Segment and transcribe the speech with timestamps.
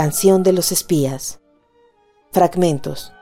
[0.00, 1.40] Canción de los espías.
[2.30, 3.12] Fragmentos.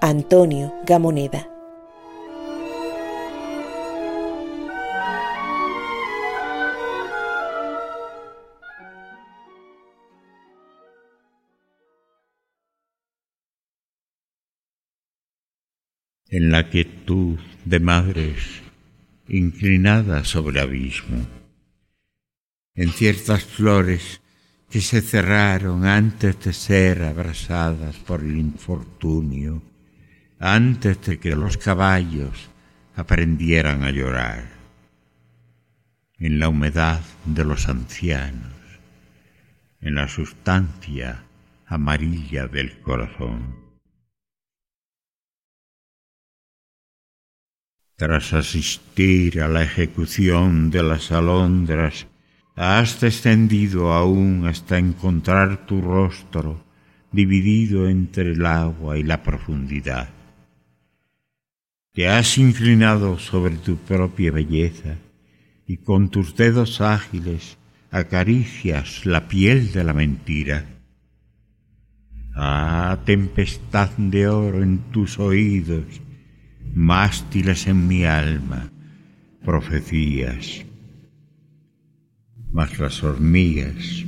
[0.00, 1.50] Antonio Gamoneda.
[16.28, 18.62] En la quietud de madres
[19.26, 21.26] inclinadas sobre abismo,
[22.78, 24.20] en ciertas flores
[24.70, 29.60] que se cerraron antes de ser abrasadas por el infortunio,
[30.38, 32.48] antes de que los caballos
[32.94, 34.44] aprendieran a llorar,
[36.18, 38.52] en la humedad de los ancianos,
[39.80, 41.24] en la sustancia
[41.66, 43.56] amarilla del corazón.
[47.96, 52.06] Tras asistir a la ejecución de las alondras,
[52.58, 56.60] has descendido aún hasta encontrar tu rostro
[57.12, 60.08] dividido entre el agua y la profundidad.
[61.92, 64.96] Te has inclinado sobre tu propia belleza
[65.68, 67.58] y con tus dedos ágiles
[67.92, 70.66] acaricias la piel de la mentira.
[72.34, 76.00] Ah, tempestad de oro en tus oídos,
[76.74, 78.72] mástiles en mi alma,
[79.44, 80.64] profecías
[82.52, 84.04] mas las hormigas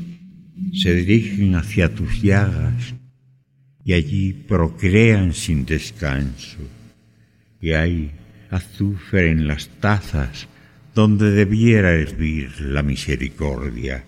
[0.73, 2.95] se dirigen hacia tus llagas
[3.85, 6.59] y allí procrean sin descanso.
[7.61, 8.13] Y hay
[8.51, 10.49] azufre en las tazas
[10.95, 14.05] donde debiera hervir la misericordia.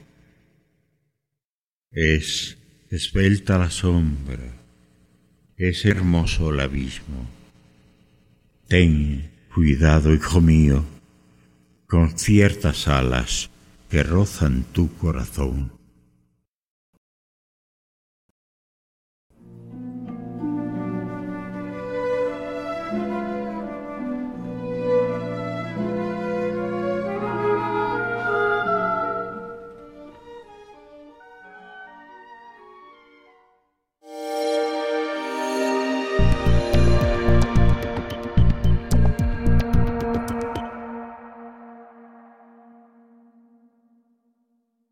[1.91, 2.59] Es
[2.91, 4.61] esbelta la sombra,
[5.57, 7.29] es hermoso el abismo.
[8.69, 10.85] Ten cuidado, hijo mío,
[11.87, 13.52] con ciertas alas
[13.93, 15.82] que rozan tu corazón.